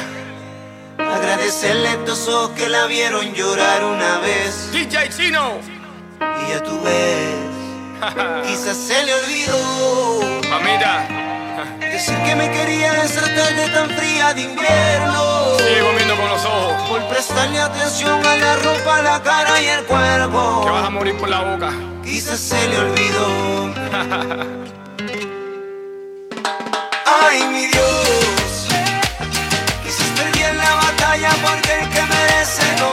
[0.97, 4.71] Agradecerle a estos ojos que la vieron llorar una vez.
[4.71, 5.59] DJ Chino,
[6.21, 10.41] Y ya tú ves, quizás se le olvidó.
[10.51, 11.09] Mamita,
[11.95, 15.57] decir que me quería esa tarde tan fría de invierno.
[15.59, 19.85] sigue comiendo con los ojos, Por prestarle atención a la ropa, la cara y el
[19.87, 20.91] que vas a cuerpo.
[20.91, 21.71] morir por la boca.
[22.03, 23.27] Quizás se le olvidó.
[27.23, 28.67] Ay, mi Dios.
[29.85, 32.93] Quizás perdí en la batalla porque el que merece no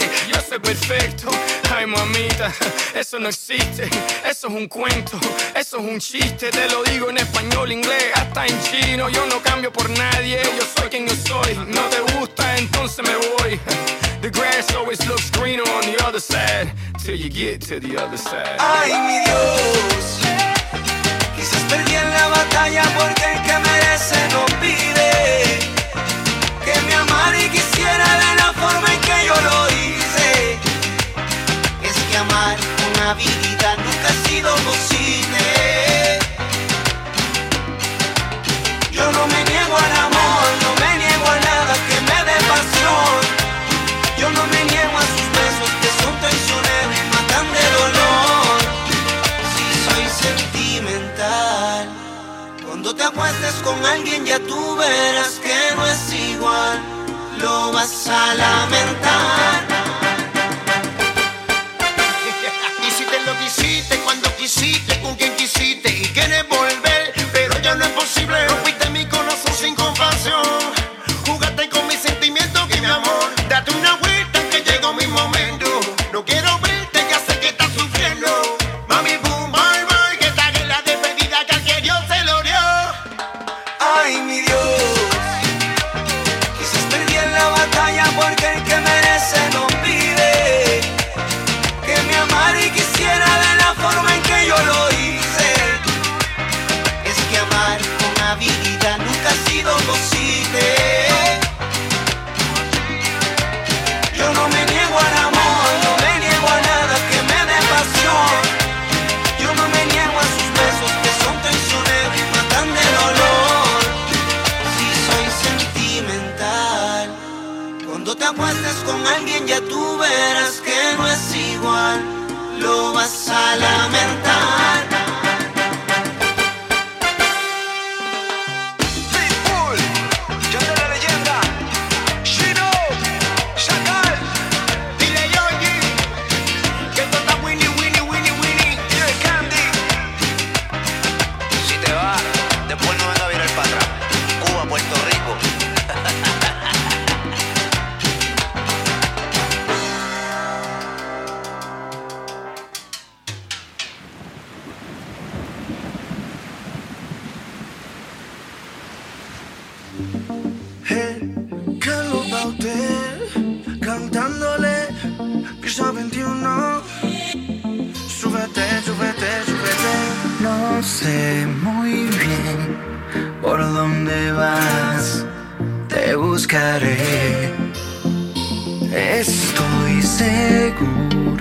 [0.00, 1.28] yo soy perfecto.
[1.74, 2.52] Ay, mamita,
[2.94, 3.88] eso no existe,
[4.28, 5.18] eso es un cuento,
[5.54, 6.50] eso es un chiste.
[6.50, 9.08] Te lo digo en español, inglés, hasta en chino.
[9.08, 11.54] Yo no cambio por nadie, yo soy quien yo soy.
[11.68, 13.60] No te gusta, entonces me voy.
[14.20, 16.72] The grass always looks greener on the other side
[17.02, 18.56] till you get to the other side.
[18.58, 20.20] Ay, mi Dios.
[21.34, 25.71] Quizás perdí en la batalla porque el que merece no pide.
[26.72, 30.58] Que me amara y quisiera de la forma en que yo lo hice.
[31.82, 35.44] Es que amar con habilidad nunca ha sido posible.
[38.90, 43.20] Yo no me niego al amor, no me niego a nada que me dé pasión.
[44.18, 44.61] Yo no me
[52.94, 56.80] te acuestes con alguien ya tú verás que no es igual.
[57.38, 59.71] Lo vas a lamentar.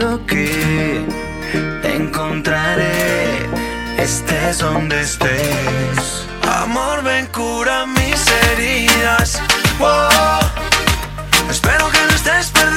[0.01, 1.05] juro que
[1.81, 3.49] te encontraré,
[3.97, 6.25] estés donde estés.
[6.41, 9.39] Amor, ven, cura mis heridas.
[9.79, 10.39] Oh,
[11.49, 12.70] espero que no estés perdido.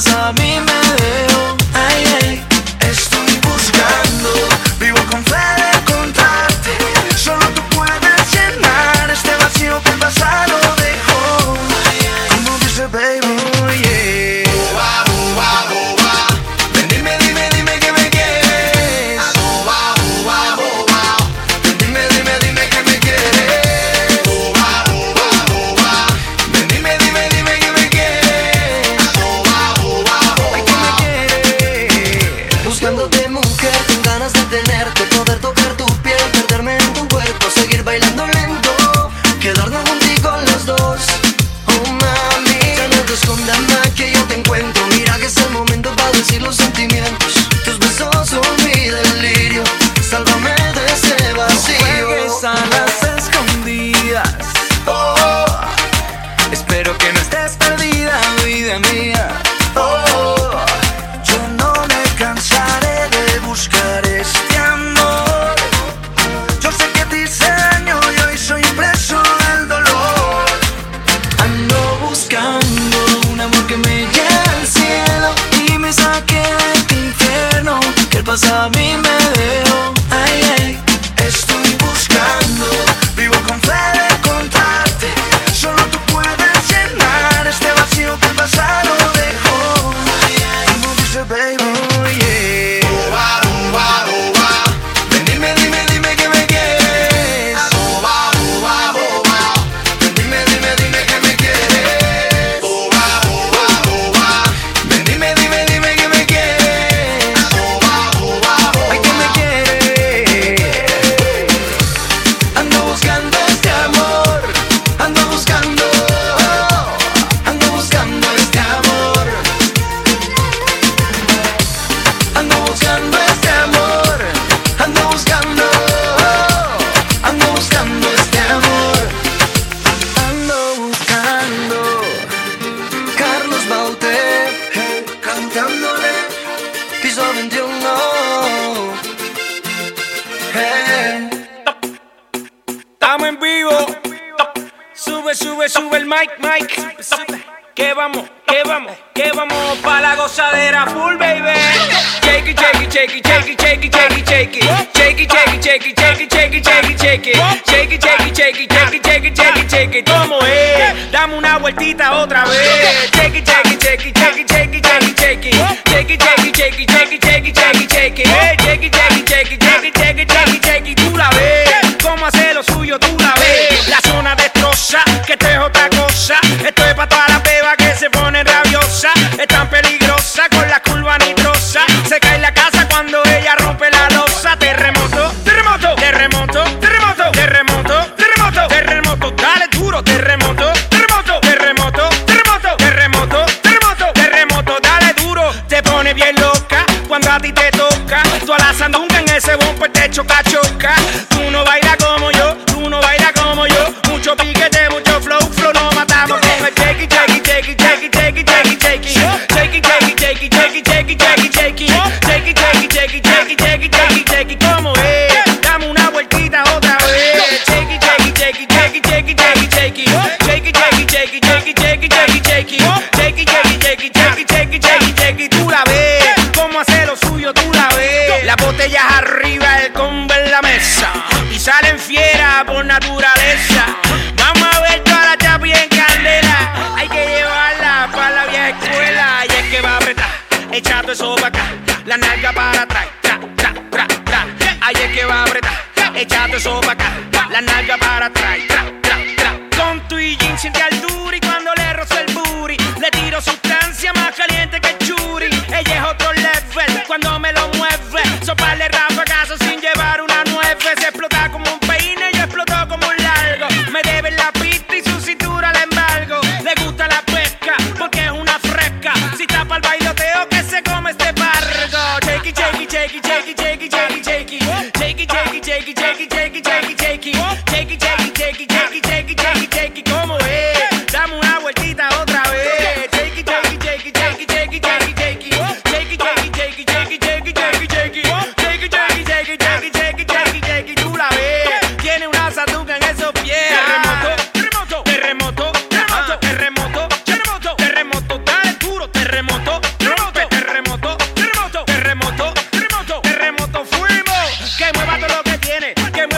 [0.00, 0.89] cosas a mí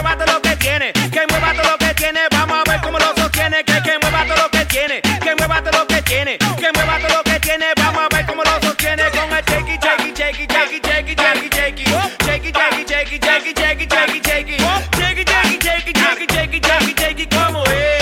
[0.03, 2.99] mueva todo lo que tiene, que mueva todo lo que tiene, vamos a ver cómo
[2.99, 6.39] lo sostiene, que que mueva todo lo que tiene, que mueva todo lo que tiene,
[6.39, 9.69] que mueva todo lo que tiene, vamos a ver cómo lo sostiene con el shake
[9.69, 10.83] it, shake it, shake it, shake it,
[13.23, 13.91] shake it, shake it,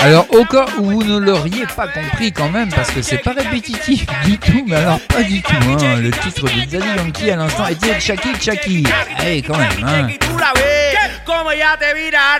[0.03, 3.33] Alors au cas où vous ne l'auriez pas compris quand même, parce que c'est pas
[3.33, 5.99] répétitif du tout, mais alors pas du tout, hein.
[6.01, 8.83] le titre de Daddy Yankee à l'instant était Chucky Chucky.
[9.19, 10.07] Allez quand même, hein.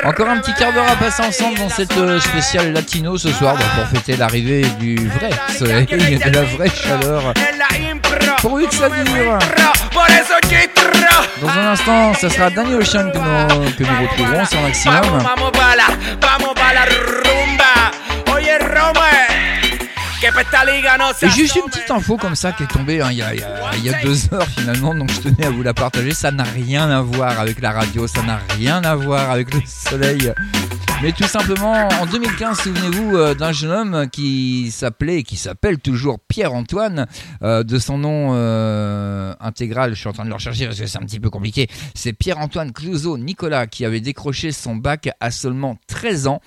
[0.03, 3.55] Encore un petit quart d'heure à passer ensemble dans cette euh, spéciale latino ce soir
[3.55, 7.34] bah, pour fêter l'arrivée du vrai soleil, de la vraie chaleur.
[8.41, 9.38] Pourvu que ça dure.
[11.41, 15.24] Dans un instant, ça sera Danny Ocean que nous, que nous retrouverons sur Maximum.
[21.29, 23.43] Juste une petite info comme ça qui est tombée hein, il y, a, il y
[23.43, 26.13] a- il y a deux heures finalement, donc je tenais à vous la partager.
[26.13, 29.61] Ça n'a rien à voir avec la radio, ça n'a rien à voir avec le
[29.65, 30.32] soleil.
[31.01, 35.79] Mais tout simplement, en 2015, souvenez-vous euh, d'un jeune homme qui s'appelait et qui s'appelle
[35.79, 37.07] toujours Pierre-Antoine,
[37.41, 40.85] euh, de son nom euh, intégral, je suis en train de le rechercher parce que
[40.85, 45.31] c'est un petit peu compliqué, c'est Pierre-Antoine Clouseau Nicolas qui avait décroché son bac à
[45.31, 46.39] seulement 13 ans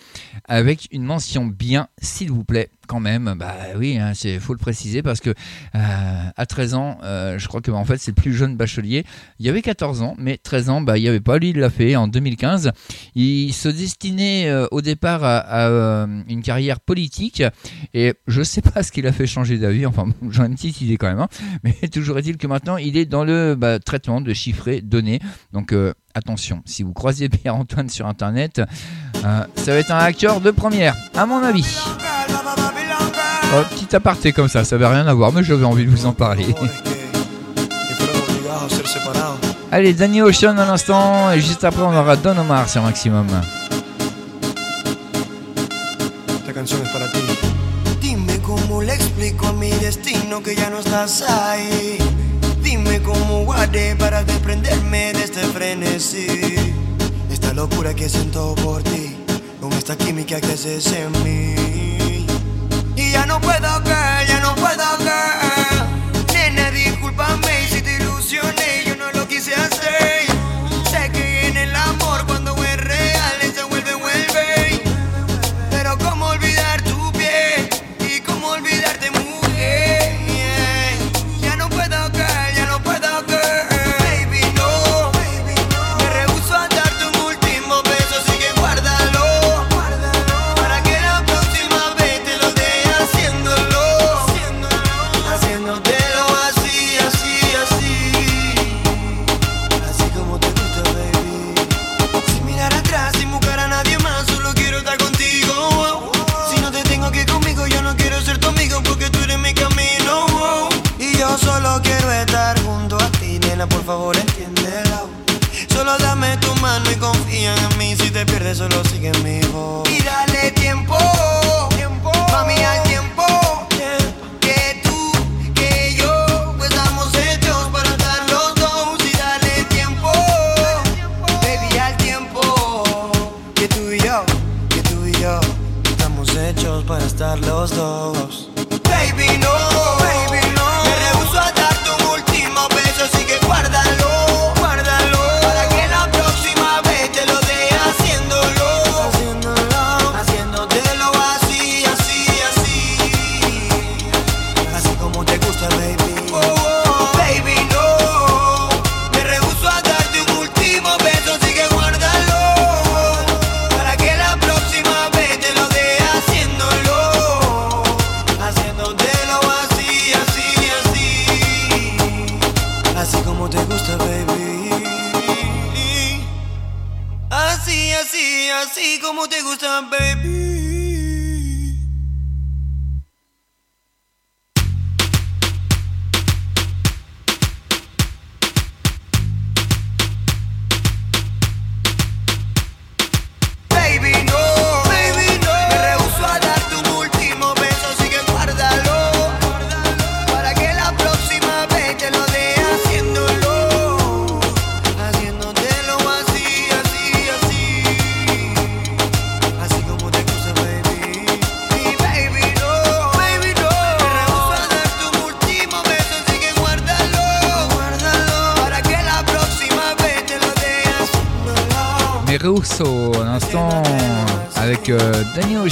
[0.46, 3.34] avec une mention bien, s'il vous plaît, quand même.
[3.36, 7.48] Bah oui, hein, c'est faut le préciser parce que euh, à 13 ans, euh, je
[7.48, 9.04] crois que en fait c'est le plus jeune bachelier.
[9.38, 11.38] Il y avait 14 ans, mais 13 ans, bah il y avait pas.
[11.38, 12.72] Lui, il l'a fait en 2015.
[13.14, 17.42] Il se destinait euh, au départ à, une carrière politique
[17.92, 19.86] et je sais pas ce qu'il a fait changer d'avis.
[19.86, 21.20] Enfin, j'en ai une petite idée quand même.
[21.20, 21.28] hein.
[21.62, 25.20] Mais toujours est-il que maintenant il est dans le bah, traitement de chiffrer données.
[25.52, 25.74] Donc
[26.14, 28.62] attention, si vous croisez Pierre-Antoine sur internet,
[29.22, 31.66] ça va être un acteur de première, à mon avis.
[33.56, 36.06] Oh, petit aparté comme ça, ça n'avait rien à voir, mais j'avais envie de vous
[36.06, 36.46] en parler.
[39.70, 43.26] Allez, Danny Ocean à l'instant, et juste après on aura Don Omar sur Maximum.
[48.00, 51.98] Dime cómo le explico a mi destino que ya no estás ahí.
[52.62, 56.26] Dime cómo guardé para desprenderme de este frenesí.
[57.30, 59.16] Esta locura que siento por ti,
[59.60, 61.73] con esta química que haces en mí.
[62.96, 64.03] Y ya no puedo, girl,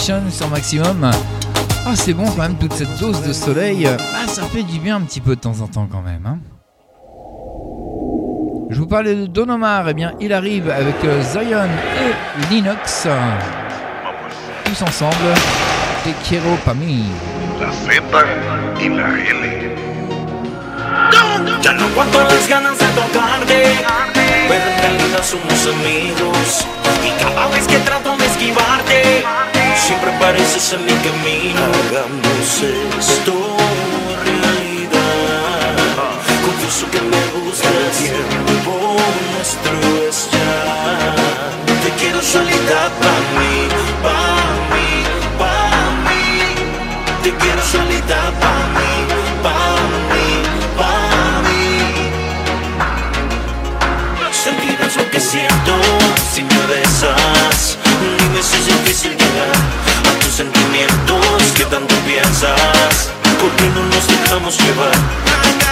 [0.03, 1.13] Sur maximum.
[1.87, 3.87] Ah, c'est bon quand même, toute cette dose de soleil.
[3.87, 6.27] Ah, ça fait du bien un petit peu de temps en temps quand même.
[6.27, 6.39] Hein.
[8.69, 11.69] Je vous parlais de Don Omar, et eh bien il arrive avec euh, Zion
[12.01, 13.07] et Linux.
[14.65, 15.15] Tous ensemble,
[16.03, 16.75] Te quiero pa
[25.23, 26.67] somos amigos.
[28.25, 29.42] Esquivarte.
[29.83, 31.61] siempre pareces en mi camino.
[31.61, 33.33] Hagamos esto
[34.25, 35.77] realidad.
[35.99, 36.19] Ah.
[36.45, 37.22] Confieso que me
[64.33, 65.72] estamos llevar.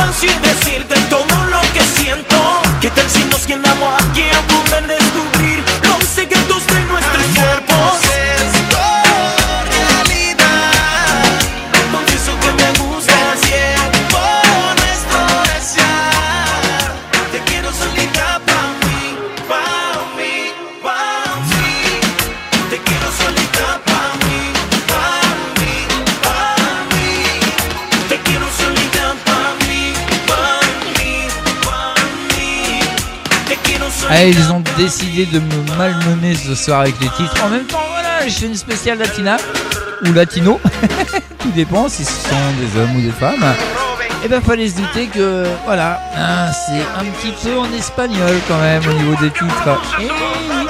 [0.00, 0.49] romance
[34.20, 37.42] Ah, ils ont décidé de me malmener ce soir avec les titres.
[37.42, 39.38] En même temps, voilà, je fais une spéciale latina
[40.04, 40.60] ou latino.
[41.38, 43.54] Tout dépend si ce sont des hommes ou des femmes.
[44.22, 48.60] Et ben fallait se douter que voilà, hein, c'est un petit peu en espagnol quand
[48.60, 49.80] même au niveau des titres.
[49.98, 50.66] Eh oui.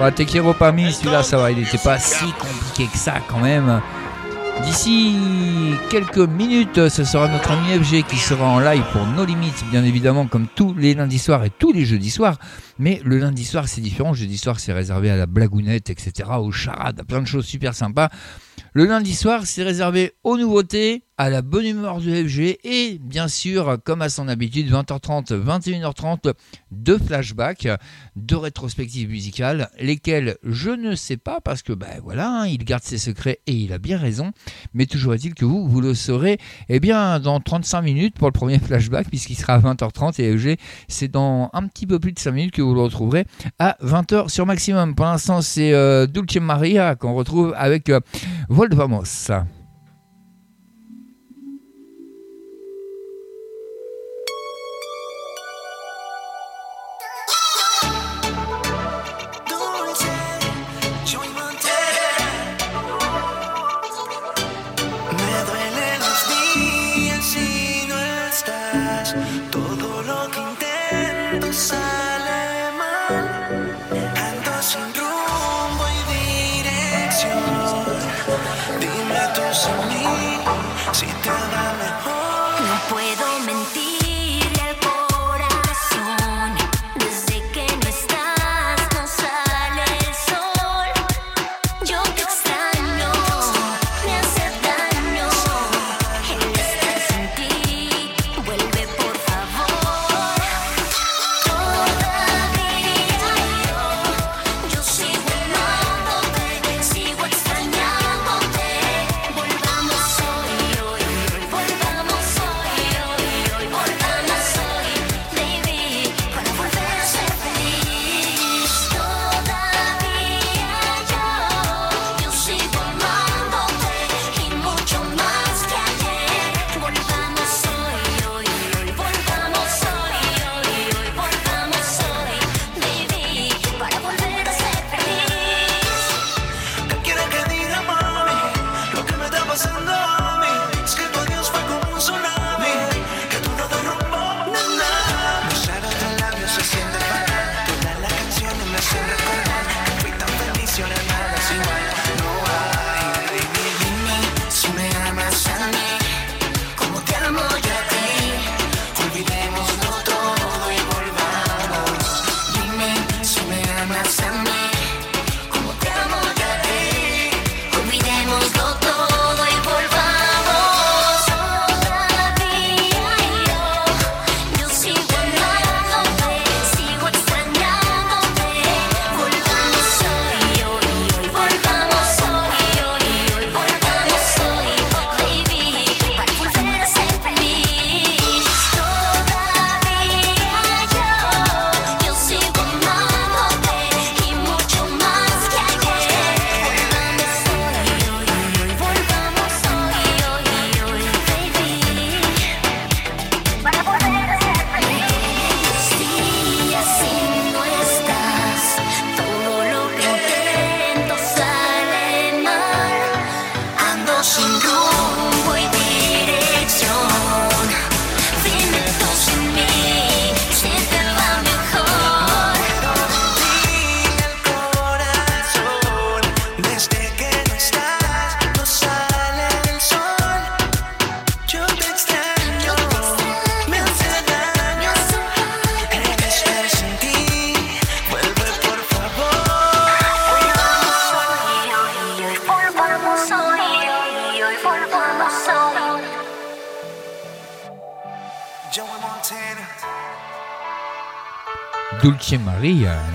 [0.00, 3.82] Ouais, Te quiero celui-là ça va, il n'était pas si compliqué que ça quand même.
[4.68, 5.14] D'ici
[5.88, 9.82] quelques minutes, ce sera notre ami FG qui sera en live pour No Limites, bien
[9.82, 12.38] évidemment, comme tous les lundis soirs et tous les jeudis soirs.
[12.78, 14.10] Mais le lundi soir, c'est différent.
[14.10, 17.46] Le jeudi soir, c'est réservé à la blagounette, etc., aux charades, à plein de choses
[17.46, 18.10] super sympas.
[18.74, 23.26] Le lundi soir, c'est réservé aux nouveautés, à la bonne humeur du FG et bien
[23.26, 26.32] sûr, comme à son habitude, 20h30, 21h30,
[26.70, 27.68] deux flashbacks,
[28.14, 32.84] deux rétrospectives musicales, lesquelles je ne sais pas parce que ben voilà, hein, il garde
[32.84, 34.32] ses secrets et il a bien raison.
[34.74, 36.38] Mais toujours est-il que vous, vous le saurez,
[36.68, 40.60] eh bien, dans 35 minutes pour le premier flashback, puisqu'il sera à 20h30 et FG,
[40.86, 43.26] c'est dans un petit peu plus de 5 minutes que vous le retrouverez
[43.58, 44.94] à 20h sur maximum.
[44.94, 46.06] Pour l'instant, c'est euh,
[46.40, 48.00] Maria qu'on retrouve avec euh,
[48.48, 48.68] Vol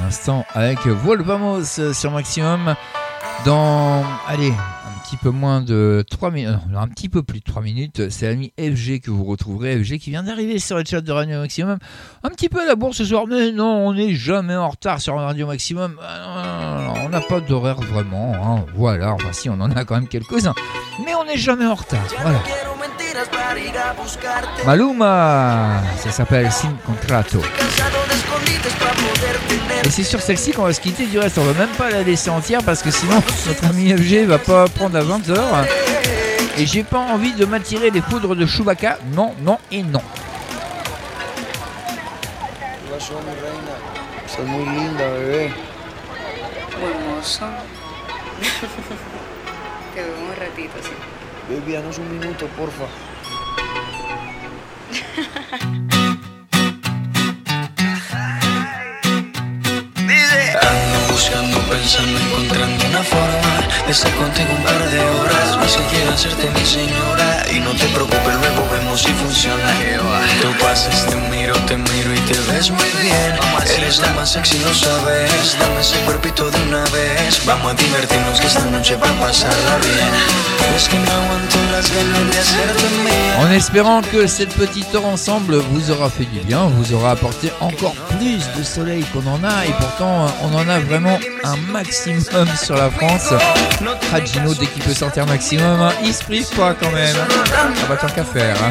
[0.03, 2.75] l'instant avec Volvamos sur Maximum
[3.45, 7.61] dans, allez, un petit peu moins de 3 minutes, un petit peu plus de 3
[7.61, 11.11] minutes, c'est l'ami FG que vous retrouverez, FG qui vient d'arriver sur le chat de
[11.11, 11.77] Radio Maximum,
[12.23, 14.99] un petit peu à la bourse ce soir, mais non, on n'est jamais en retard
[14.99, 18.65] sur Radio Maximum, Ah, on n'a pas d'horaire vraiment, hein.
[18.75, 20.55] voilà, si, on en a quand même quelques-uns,
[21.05, 22.39] mais on n'est jamais en retard, voilà.
[24.65, 27.41] Maluma, ça s'appelle Sin Contrato.
[29.83, 31.37] Et c'est sur celle-ci qu'on va se quitter du reste.
[31.37, 34.67] On va même pas la laisser entière parce que sinon notre ami FG va pas
[34.67, 35.37] prendre à 20h.
[36.57, 38.97] Et j'ai pas envie de m'attirer les foudres de Chewbacca.
[39.13, 40.01] Non, non et non.
[49.93, 51.22] Te veo un ratito, sí.
[51.49, 52.85] Baby, danos un minuto, porfa.
[60.61, 65.57] Ando buscando, pensando, encontrando una forma de estar contigo un par de horas.
[65.57, 67.32] Más que quiero hacerte mi señora.
[67.53, 69.71] Y no te preocupes, luego vemos si funciona.
[70.41, 73.35] Tú pasas, te miro, te miro y te ves muy bien.
[73.77, 75.55] Eres la más sexy, lo sabes.
[75.59, 77.45] Dame ese cuerpito de una vez.
[77.45, 80.13] Vamos a divertirnos que esta noche va a pasarla bien.
[80.75, 83.41] Es que no aguanto las ganas de hacerte mía.
[83.41, 87.51] En espérant que cette petite heure ensemble vous aura fait du bien, vous aura apporté
[87.59, 92.47] encore plus de soleil qu'on en a et pourtant on en a vraiment un maximum
[92.61, 93.33] sur la France.
[94.11, 97.15] Ragino dès qu'il peut sortir maximum, hein, il se prive pas quand même.
[97.51, 98.55] Ah bah tant qu'à faire.
[98.63, 98.69] hein.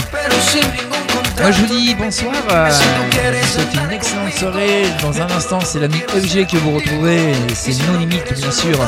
[1.41, 4.85] Moi je vous dis bonsoir, euh, je vous souhaite une excellente soirée.
[5.01, 8.79] Dans un instant c'est l'ami FG que vous retrouvez, et c'est nos limites bien sûr,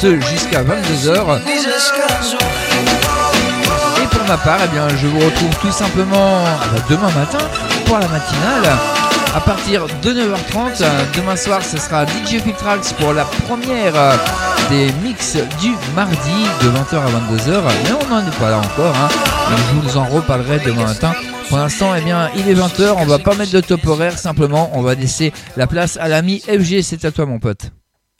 [0.00, 1.40] ce jusqu'à 22h.
[4.02, 7.38] Et pour ma part, eh bien, je vous retrouve tout simplement ah bah, demain matin
[7.86, 8.76] pour la matinale.
[9.36, 13.92] À partir de 9h30, euh, demain soir, ce sera DJ Filtrax pour la première
[14.70, 16.16] des mix du mardi
[16.62, 17.62] de 20h à 22h.
[17.84, 18.96] Mais on n'en est pas là encore.
[18.96, 19.08] hein.
[19.50, 21.12] Je vous en reparlerai demain matin.
[21.50, 22.94] Pour l'instant, eh bien, il est 20h.
[22.96, 24.18] On va pas mettre de top horaire.
[24.18, 26.80] Simplement, on va laisser la place à l'ami FG.
[26.82, 27.70] C'est à toi, mon pote.